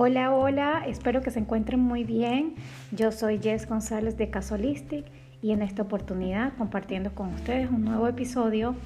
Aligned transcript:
Hola, 0.00 0.32
hola, 0.32 0.84
espero 0.86 1.22
que 1.22 1.32
se 1.32 1.40
encuentren 1.40 1.80
muy 1.80 2.04
bien. 2.04 2.54
Yo 2.92 3.10
soy 3.10 3.40
Jess 3.40 3.66
González 3.66 4.16
de 4.16 4.30
Casolistic 4.30 5.04
y 5.42 5.50
en 5.50 5.60
esta 5.60 5.82
oportunidad 5.82 6.52
compartiendo 6.56 7.16
con 7.16 7.34
ustedes 7.34 7.68
un 7.68 7.84
nuevo 7.84 8.06
episodio 8.06 8.76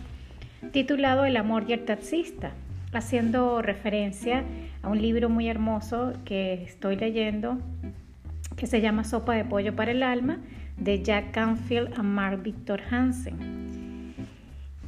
titulado 0.72 1.26
El 1.26 1.36
amor 1.36 1.66
y 1.68 1.74
el 1.74 1.84
taxista, 1.84 2.52
haciendo 2.94 3.60
referencia 3.60 4.44
a 4.80 4.88
un 4.88 5.02
libro 5.02 5.28
muy 5.28 5.50
hermoso 5.50 6.14
que 6.24 6.62
estoy 6.62 6.96
leyendo 6.96 7.58
que 8.56 8.66
se 8.66 8.80
llama 8.80 9.04
Sopa 9.04 9.34
de 9.34 9.44
Pollo 9.44 9.76
para 9.76 9.90
el 9.90 10.02
Alma 10.02 10.38
de 10.78 11.02
Jack 11.02 11.32
Canfield 11.32 11.92
y 11.94 12.02
Mark 12.02 12.42
Victor 12.42 12.80
Hansen. 12.90 13.61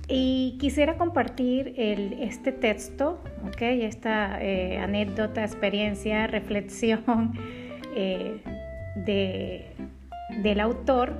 Y 0.08 0.58
quisiera 0.58 0.98
compartir 0.98 1.74
este 1.76 2.52
texto, 2.52 3.18
esta 3.58 4.42
eh, 4.42 4.78
anécdota, 4.78 5.42
experiencia, 5.42 6.26
reflexión 6.28 7.32
eh, 7.96 8.40
del 10.42 10.60
autor 10.60 11.14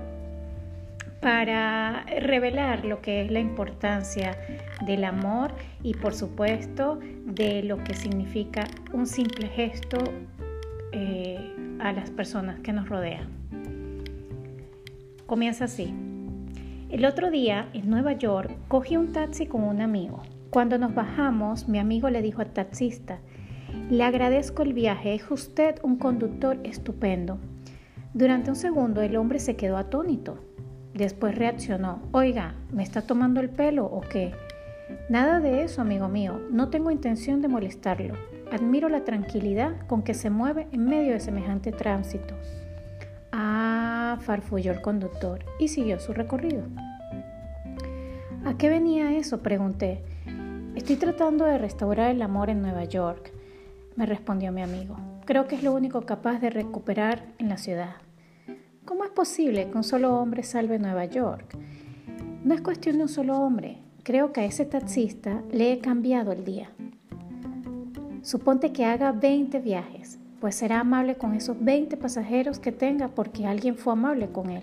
para 1.21 2.05
revelar 2.21 2.85
lo 2.85 3.01
que 3.01 3.23
es 3.23 3.31
la 3.31 3.41
importancia 3.41 4.37
del 4.85 5.05
amor 5.05 5.55
y 5.83 5.95
por 5.95 6.13
supuesto 6.15 7.01
de 7.25 7.63
lo 7.63 7.83
que 7.83 7.95
significa 7.95 8.65
un 8.93 9.07
simple 9.07 9.49
gesto 9.49 9.97
eh, 10.93 11.39
a 11.81 11.93
las 11.93 12.11
personas 12.11 12.61
que 12.61 12.75
nos 12.75 12.91
rodean. 12.91 13.29
Comienza 15.27 15.65
así. 15.65 15.95
El 16.95 17.07
otro 17.07 17.29
día, 17.33 17.69
en 17.73 17.91
Nueva 17.91 18.13
York, 18.13 18.57
cogí 18.69 18.97
un 18.97 19.13
taxi 19.13 19.47
con 19.47 19.65
un 19.65 19.81
amigo. 19.81 20.23
Cuando 20.51 20.79
nos 20.79 20.95
bajamos, 20.95 21.67
mi 21.67 21.81
amigo 21.81 22.09
le 22.09 22.23
dijo 22.23 22.41
al 22.41 22.53
taxista, 22.53 23.19
le 23.91 24.05
agradezco 24.05 24.63
el 24.63 24.75
viaje, 24.75 25.13
es 25.13 25.29
usted 25.29 25.81
un 25.83 25.97
conductor 25.97 26.57
estupendo. 26.63 27.39
Durante 28.13 28.51
un 28.51 28.55
segundo 28.55 29.03
el 29.03 29.17
hombre 29.17 29.41
se 29.41 29.57
quedó 29.57 29.77
atónito. 29.77 30.39
Después 30.95 31.35
reaccionó, 31.35 32.01
oiga, 32.13 32.55
¿me 32.71 32.85
está 32.85 33.03
tomando 33.03 33.41
el 33.41 33.51
pelo 33.51 33.87
o 33.87 34.01
qué? 34.01 34.31
Nada 35.09 35.41
de 35.41 35.65
eso, 35.65 35.83
amigo 35.83 36.07
mío, 36.07 36.43
no 36.53 36.69
tengo 36.69 36.93
intención 36.93 37.43
de 37.43 37.49
molestarlo. 37.49 38.15
Admiro 38.53 38.89
la 38.89 39.03
tranquilidad 39.03 39.85
con 39.89 40.05
que 40.05 40.15
se 40.15 40.31
mueve 40.31 40.69
en 40.71 40.85
medio 40.85 41.15
de 41.15 41.19
semejante 41.19 41.73
tránsito. 41.73 42.37
Farfulló 44.21 44.73
el 44.73 44.81
conductor 44.81 45.45
y 45.59 45.69
siguió 45.69 45.99
su 45.99 46.13
recorrido. 46.13 46.65
¿A 48.45 48.57
qué 48.57 48.69
venía 48.69 49.17
eso? 49.17 49.43
pregunté. 49.43 50.03
Estoy 50.75 50.97
tratando 50.97 51.45
de 51.45 51.59
restaurar 51.59 52.11
el 52.11 52.21
amor 52.23 52.51
en 52.51 52.61
Nueva 52.61 52.85
York, 52.85 53.33
me 53.97 54.07
respondió 54.07 54.53
mi 54.53 54.61
amigo. 54.63 54.97
Creo 55.25 55.47
que 55.47 55.55
es 55.55 55.63
lo 55.63 55.73
único 55.73 56.03
capaz 56.03 56.41
de 56.41 56.51
recuperar 56.51 57.25
en 57.39 57.49
la 57.49 57.57
ciudad. 57.57 57.97
¿Cómo 58.85 59.05
es 59.05 59.11
posible 59.11 59.71
que 59.71 59.77
un 59.77 59.85
solo 59.85 60.19
hombre 60.19 60.43
salve 60.43 60.79
Nueva 60.79 61.07
York? 61.07 61.57
No 62.45 62.55
es 62.55 62.61
cuestión 62.61 62.97
de 62.97 63.05
un 63.05 63.09
solo 63.09 63.39
hombre. 63.39 63.79
Creo 64.03 64.33
que 64.33 64.43
a 64.43 64.45
ese 64.45 64.67
taxista 64.67 65.43
le 65.51 65.73
he 65.73 65.79
cambiado 65.79 66.33
el 66.33 66.45
día. 66.45 66.71
Suponte 68.23 68.73
que 68.73 68.85
haga 68.85 69.13
20 69.13 69.61
viajes 69.61 70.19
pues 70.45 70.57
será 70.57 70.81
amable 70.81 71.15
con 71.15 71.33
esos 71.33 71.57
20 71.59 71.97
pasajeros 71.97 72.59
que 72.59 72.71
tenga 72.71 73.09
porque 73.09 73.47
alguien 73.47 73.77
fue 73.77 73.95
amable 73.95 74.29
con 74.29 74.51
él. 74.51 74.61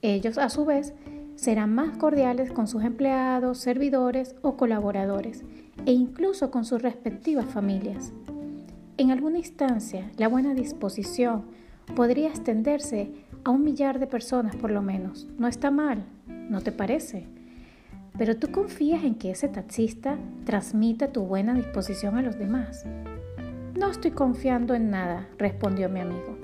Ellos, 0.00 0.38
a 0.38 0.48
su 0.48 0.64
vez, 0.64 0.94
serán 1.34 1.74
más 1.74 1.96
cordiales 1.96 2.52
con 2.52 2.68
sus 2.68 2.84
empleados, 2.84 3.58
servidores 3.58 4.36
o 4.42 4.56
colaboradores, 4.56 5.42
e 5.86 5.92
incluso 5.92 6.52
con 6.52 6.64
sus 6.64 6.82
respectivas 6.82 7.46
familias. 7.46 8.12
En 8.96 9.10
alguna 9.10 9.38
instancia, 9.38 10.08
la 10.18 10.28
buena 10.28 10.54
disposición 10.54 11.46
podría 11.96 12.28
extenderse 12.28 13.10
a 13.42 13.50
un 13.50 13.64
millar 13.64 13.98
de 13.98 14.06
personas 14.06 14.54
por 14.54 14.70
lo 14.70 14.82
menos. 14.82 15.26
No 15.36 15.48
está 15.48 15.72
mal, 15.72 16.04
¿no 16.28 16.60
te 16.60 16.70
parece? 16.70 17.26
Pero 18.16 18.36
tú 18.36 18.52
confías 18.52 19.02
en 19.02 19.16
que 19.16 19.32
ese 19.32 19.48
taxista 19.48 20.16
transmita 20.44 21.08
tu 21.08 21.24
buena 21.24 21.54
disposición 21.54 22.18
a 22.18 22.22
los 22.22 22.38
demás. 22.38 22.86
No 23.74 23.88
estoy 23.88 24.10
confiando 24.10 24.74
en 24.74 24.90
nada, 24.90 25.28
respondió 25.38 25.88
mi 25.88 26.00
amigo. 26.00 26.36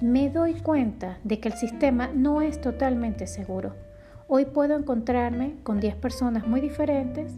Me 0.00 0.30
doy 0.30 0.54
cuenta 0.54 1.18
de 1.22 1.38
que 1.38 1.48
el 1.48 1.54
sistema 1.54 2.10
no 2.12 2.42
es 2.42 2.60
totalmente 2.60 3.28
seguro. 3.28 3.74
Hoy 4.26 4.46
puedo 4.46 4.76
encontrarme 4.76 5.54
con 5.62 5.78
10 5.78 5.94
personas 5.96 6.44
muy 6.46 6.60
diferentes. 6.60 7.34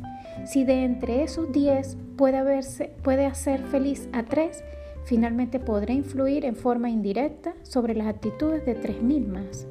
Si 0.46 0.64
de 0.64 0.84
entre 0.84 1.22
esos 1.22 1.52
10 1.52 1.98
puede, 2.16 2.60
puede 3.02 3.26
hacer 3.26 3.60
feliz 3.64 4.08
a 4.12 4.22
3, 4.22 4.64
finalmente 5.04 5.60
podré 5.60 5.92
influir 5.92 6.46
en 6.46 6.56
forma 6.56 6.88
indirecta 6.88 7.54
sobre 7.62 7.94
las 7.94 8.06
actitudes 8.06 8.64
de 8.64 8.80
3.000 8.80 9.26
más. 9.26 9.66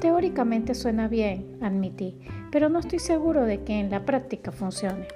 Teóricamente 0.00 0.74
suena 0.74 1.06
bien, 1.06 1.58
admití, 1.60 2.18
pero 2.50 2.68
no 2.68 2.80
estoy 2.80 2.98
seguro 2.98 3.44
de 3.44 3.62
que 3.62 3.78
en 3.78 3.90
la 3.90 4.04
práctica 4.04 4.50
funcione. 4.50 5.06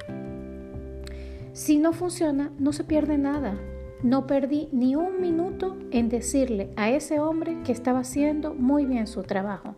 Si 1.52 1.76
no 1.76 1.92
funciona, 1.92 2.50
no 2.58 2.72
se 2.72 2.82
pierde 2.82 3.18
nada. 3.18 3.54
No 4.02 4.26
perdí 4.26 4.68
ni 4.72 4.96
un 4.96 5.20
minuto 5.20 5.76
en 5.90 6.08
decirle 6.08 6.70
a 6.76 6.88
ese 6.88 7.20
hombre 7.20 7.58
que 7.62 7.72
estaba 7.72 8.00
haciendo 8.00 8.54
muy 8.54 8.86
bien 8.86 9.06
su 9.06 9.22
trabajo. 9.22 9.74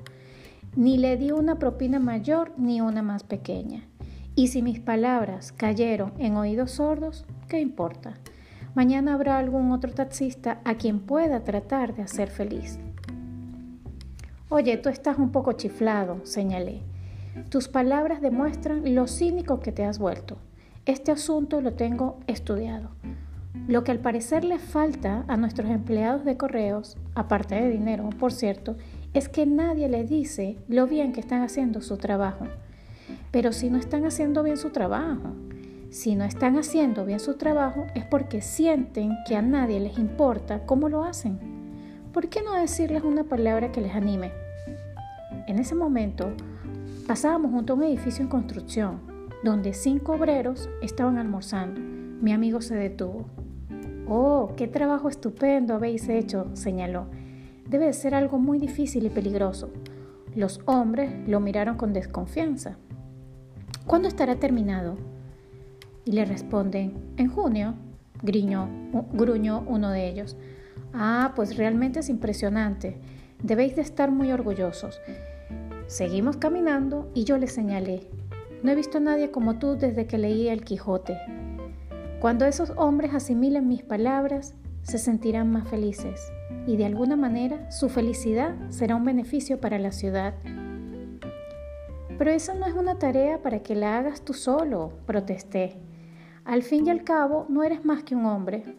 Ni 0.77 0.99
le 0.99 1.17
di 1.17 1.33
una 1.33 1.59
propina 1.59 1.99
mayor 1.99 2.53
ni 2.57 2.81
una 2.81 3.03
más 3.03 3.25
pequeña. 3.25 3.89
Y 4.37 4.49
si 4.49 4.63
mis 4.63 4.79
palabras 4.79 5.53
cayeron 5.53 6.13
en 6.19 6.37
oídos 6.37 6.71
sordos, 6.71 7.27
¿qué 7.49 7.61
importa? 7.61 8.15
Mañana 8.77 9.15
habrá 9.15 9.39
algún 9.39 9.73
otro 9.73 9.93
taxista 9.93 10.61
a 10.65 10.77
quien 10.77 11.01
pueda 11.01 11.43
tratar 11.43 11.95
de 11.97 12.03
hacer 12.03 12.31
feliz. 12.31 12.79
Oye, 14.49 14.77
tú 14.77 14.91
estás 14.91 15.19
un 15.19 15.33
poco 15.33 15.53
chiflado, 15.53 16.25
señalé. 16.25 16.83
Tus 17.49 17.67
palabras 17.67 18.21
demuestran 18.21 18.95
lo 18.95 19.09
cínico 19.09 19.59
que 19.59 19.73
te 19.73 19.85
has 19.85 19.99
vuelto. 19.99 20.39
Este 20.87 21.13
asunto 21.13 21.63
lo 21.63 21.73
tengo 21.73 22.19
estudiado. 22.27 22.91
Lo 23.67 23.85
que 23.85 23.91
al 23.91 24.01
parecer 24.01 24.45
le 24.45 24.59
falta 24.59 25.25
a 25.29 25.39
nuestros 25.39 25.71
empleados 25.71 26.27
de 26.27 26.37
correos, 26.37 26.99
aparte 27.15 27.55
de 27.55 27.71
dinero, 27.71 28.11
por 28.21 28.33
cierto, 28.33 28.77
es 29.15 29.31
que 29.31 29.47
nadie 29.47 29.89
le 29.89 30.05
dice 30.05 30.59
lo 30.69 30.87
bien 30.87 31.15
que 31.15 31.21
están 31.21 31.41
haciendo 31.41 31.81
su 31.81 31.97
trabajo. 31.97 32.49
Pero 33.31 33.55
si 33.55 33.71
no 33.71 33.79
están 33.79 34.05
haciendo 34.05 34.43
bien 34.43 34.59
su 34.59 34.71
trabajo, 34.73 35.33
si 35.89 36.17
no 36.17 36.25
están 36.25 36.59
haciendo 36.59 37.07
bien 37.07 37.19
su 37.21 37.39
trabajo 37.39 37.87
es 37.95 38.05
porque 38.05 38.43
sienten 38.43 39.13
que 39.27 39.37
a 39.37 39.43
nadie 39.43 39.81
les 39.81 39.97
importa 39.97 40.67
cómo 40.67 40.91
lo 40.91 41.05
hacen. 41.05 41.39
¿Por 42.13 42.29
qué 42.29 42.43
no 42.43 42.53
decirles 42.53 43.05
una 43.05 43.25
palabra 43.25 43.73
que 43.73 43.81
les 43.81 43.95
anime? 43.95 44.33
En 45.47 45.59
ese 45.59 45.75
momento 45.75 46.31
pasábamos 47.07 47.53
junto 47.53 47.73
a 47.73 47.77
un 47.77 47.85
edificio 47.85 48.23
en 48.23 48.29
construcción 48.29 49.14
donde 49.45 49.75
cinco 49.75 50.15
obreros 50.15 50.71
estaban 50.81 51.19
almorzando. 51.19 51.79
Mi 51.79 52.33
amigo 52.33 52.63
se 52.63 52.75
detuvo. 52.75 53.27
Oh, 54.09 54.55
qué 54.57 54.67
trabajo 54.67 55.11
estupendo 55.11 55.75
habéis 55.75 56.09
hecho, 56.09 56.47
señaló. 56.55 57.09
Debe 57.69 57.93
ser 57.93 58.15
algo 58.15 58.39
muy 58.39 58.59
difícil 58.59 59.05
y 59.05 59.11
peligroso. 59.11 59.71
Los 60.35 60.61
hombres 60.65 61.13
lo 61.29 61.41
miraron 61.41 61.77
con 61.77 61.93
desconfianza. 61.93 62.79
¿Cuándo 63.87 64.09
estará 64.09 64.37
terminado? 64.37 64.97
Y 66.07 66.13
le 66.13 66.25
responden, 66.25 66.95
en 67.19 67.29
junio, 67.29 67.75
gruñó 68.23 69.63
uno 69.67 69.91
de 69.91 70.09
ellos. 70.09 70.39
Ah, 70.95 71.35
pues 71.37 71.59
realmente 71.59 72.01
es 72.01 72.09
impresionante. 72.09 72.97
Debéis 73.43 73.77
de 73.77 73.83
estar 73.83 74.11
muy 74.11 74.33
orgullosos. 74.33 75.01
Seguimos 75.87 76.39
caminando 76.39 77.11
y 77.13 77.25
yo 77.25 77.37
le 77.37 77.47
señalé, 77.47 78.09
no 78.65 78.73
he 78.73 78.75
visto 78.75 78.97
a 78.97 79.01
nadie 79.03 79.31
como 79.31 79.59
tú 79.59 79.77
desde 79.77 80.07
que 80.07 80.17
leí 80.17 80.49
El 80.49 80.65
Quijote. 80.65 81.19
Cuando 82.19 82.47
esos 82.47 82.73
hombres 82.77 83.13
asimilen 83.13 83.69
mis 83.69 83.83
palabras, 83.83 84.55
se 84.81 84.97
sentirán 84.97 85.53
más 85.53 85.69
felices 85.69 86.33
y 86.67 86.79
de 86.79 86.87
alguna 86.87 87.15
manera 87.15 87.71
su 87.71 87.91
felicidad 87.91 88.57
será 88.71 88.97
un 88.97 89.05
beneficio 89.05 89.61
para 89.61 89.79
la 89.79 89.93
ciudad. 89.93 90.33
Pero 92.17 92.31
esa 92.31 92.55
no 92.55 92.65
es 92.65 92.73
una 92.73 92.99
tarea 92.99 93.43
para 93.43 93.63
que 93.63 93.75
la 93.75 93.99
hagas 93.99 94.23
tú 94.23 94.33
solo, 94.33 94.95
protesté. 95.05 95.77
Al 96.47 96.63
fin 96.63 96.87
y 96.87 96.91
al 96.91 97.05
cabo, 97.05 97.45
no 97.51 97.65
eres 97.65 97.85
más 97.85 98.03
que 98.03 98.15
un 98.15 98.25
hombre. 98.25 98.79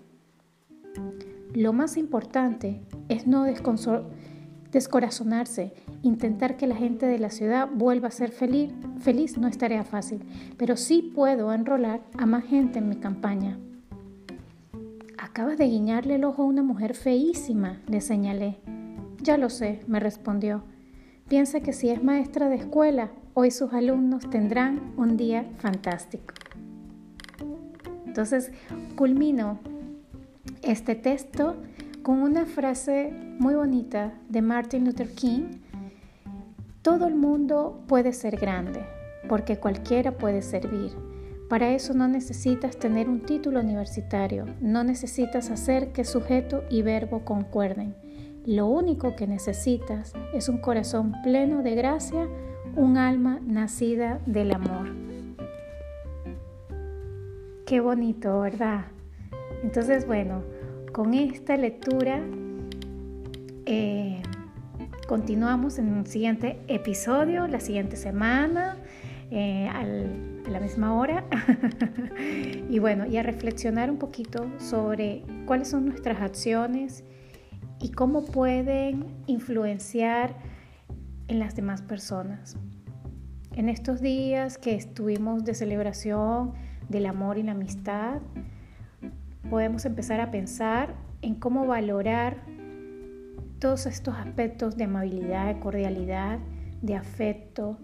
Lo 1.54 1.74
más 1.74 1.96
importante 1.96 2.82
es 3.08 3.28
no 3.28 3.46
descorazonarse 4.76 5.72
Intentar 6.02 6.58
que 6.58 6.68
la 6.68 6.76
gente 6.76 7.06
de 7.08 7.18
la 7.18 7.30
ciudad 7.30 7.68
vuelva 7.74 8.10
a 8.10 8.12
ser 8.12 8.30
feliz, 8.30 8.74
feliz 9.00 9.38
no 9.38 9.48
es 9.48 9.58
tarea 9.58 9.84
fácil, 9.84 10.22
pero 10.58 10.76
sí 10.76 11.14
puedo 11.16 11.52
enrolar 11.54 12.02
a 12.18 12.26
más 12.26 12.44
gente 12.44 12.78
en 12.80 12.90
mi 12.90 12.98
campaña. 12.98 13.58
Acabas 15.18 15.58
de 15.58 15.66
guiñarle 15.66 16.16
el 16.16 16.26
ojo 16.26 16.44
a 16.44 16.46
una 16.46 16.62
mujer 16.62 16.94
feísima, 16.94 17.82
le 17.88 18.02
señalé. 18.02 18.58
Ya 19.24 19.38
lo 19.38 19.50
sé, 19.50 19.80
me 19.88 20.00
respondió. 20.00 20.64
Piensa 21.28 21.62
que 21.62 21.74
si 21.74 21.90
es 21.90 22.04
maestra 22.04 22.50
de 22.50 22.58
escuela, 22.58 23.12
hoy 23.34 23.50
sus 23.50 23.74
alumnos 23.74 24.30
tendrán 24.30 24.94
un 24.98 25.18
día 25.18 25.50
fantástico. 25.58 26.36
Entonces, 28.06 28.52
culmino 28.96 29.58
este 30.62 30.96
texto 30.96 31.56
con 32.06 32.22
una 32.22 32.46
frase 32.46 33.12
muy 33.40 33.56
bonita 33.56 34.14
de 34.30 34.44
Martin 34.44 34.86
Luther 34.86 35.10
King. 35.16 35.58
Todo 36.84 37.08
el 37.08 37.16
mundo 37.16 37.82
puede 37.88 38.14
ser 38.14 38.38
grande, 38.38 38.86
porque 39.28 39.58
cualquiera 39.58 40.12
puede 40.12 40.44
servir. 40.44 40.92
Para 41.50 41.72
eso 41.72 41.96
no 41.96 42.08
necesitas 42.08 42.78
tener 42.78 43.10
un 43.10 43.22
título 43.22 43.60
universitario, 43.60 44.46
no 44.62 44.84
necesitas 44.84 45.50
hacer 45.50 45.94
que 45.94 46.06
sujeto 46.06 46.64
y 46.70 46.84
verbo 46.84 47.26
concuerden. 47.26 47.96
Lo 48.46 48.68
único 48.68 49.16
que 49.16 49.26
necesitas 49.26 50.14
es 50.32 50.48
un 50.48 50.60
corazón 50.60 51.12
pleno 51.24 51.64
de 51.64 51.74
gracia, 51.74 52.28
un 52.76 53.00
alma 53.00 53.40
nacida 53.44 54.20
del 54.28 54.54
amor. 54.54 54.90
Qué 57.66 57.80
bonito, 57.80 58.42
¿verdad? 58.42 58.86
Entonces, 59.64 60.06
bueno, 60.06 60.44
con 60.96 61.14
esta 61.14 61.58
lectura 61.58 62.22
eh, 63.66 64.22
continuamos 65.10 65.78
en 65.78 65.92
un 65.92 66.06
siguiente 66.06 66.58
episodio, 66.70 67.48
la 67.48 67.60
siguiente 67.60 67.98
semana, 67.98 68.78
eh, 69.30 69.68
a 69.68 69.84
la 70.50 70.60
misma 70.62 70.96
hora. 70.96 71.26
y 72.70 72.80
bueno, 72.80 73.06
y 73.08 73.18
a 73.18 73.24
reflexionar 73.24 73.92
un 73.92 73.98
poquito 73.98 74.50
sobre 74.58 75.24
cuáles 75.46 75.68
son 75.68 75.86
nuestras 75.86 76.22
acciones 76.22 77.04
y 77.82 77.92
cómo 77.92 78.24
pueden 78.24 79.08
influenciar 79.28 80.38
en 81.28 81.40
las 81.40 81.58
demás 81.58 81.82
personas. 81.82 82.56
En 83.52 83.68
estos 83.68 84.00
días 84.00 84.58
que 84.58 84.76
estuvimos 84.76 85.44
de 85.44 85.56
celebración 85.56 86.54
del 86.88 87.06
amor 87.06 87.38
y 87.38 87.44
la 87.44 87.52
amistad, 87.52 88.22
podemos 89.50 89.86
empezar 89.86 90.20
a 90.20 90.32
pensar 90.32 90.96
en 91.22 91.36
cómo 91.36 91.66
valorar 91.66 92.38
todos 93.60 93.86
estos 93.86 94.16
aspectos 94.16 94.78
de 94.78 94.84
amabilidad, 94.84 95.48
de 95.48 95.60
cordialidad, 95.60 96.40
de 96.82 96.96
afecto 96.96 97.78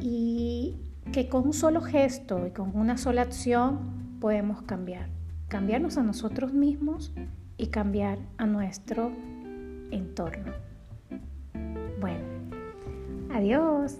y 0.00 0.76
que 1.12 1.28
con 1.28 1.46
un 1.46 1.52
solo 1.52 1.80
gesto 1.80 2.46
y 2.46 2.50
con 2.50 2.76
una 2.76 2.96
sola 2.96 3.22
acción 3.22 4.18
podemos 4.20 4.62
cambiar. 4.62 5.08
Cambiarnos 5.48 5.96
a 5.96 6.02
nosotros 6.02 6.52
mismos 6.52 7.12
y 7.56 7.68
cambiar 7.68 8.18
a 8.36 8.46
nuestro 8.46 9.10
entorno. 9.90 10.52
Bueno, 12.00 12.24
adiós. 13.32 13.98